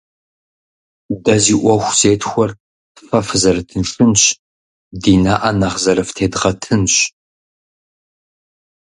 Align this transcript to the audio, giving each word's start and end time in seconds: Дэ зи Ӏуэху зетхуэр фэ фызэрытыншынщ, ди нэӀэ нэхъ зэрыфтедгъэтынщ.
Дэ 1.23 1.35
зи 1.43 1.55
Ӏуэху 1.61 1.95
зетхуэр 1.99 2.51
фэ 3.05 3.19
фызэрытыншынщ, 3.27 4.21
ди 5.01 5.13
нэӀэ 5.23 5.51
нэхъ 5.59 5.79
зэрыфтедгъэтынщ. 5.83 6.95